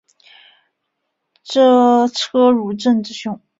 [1.43, 2.07] 车
[2.49, 3.39] 汝震之兄。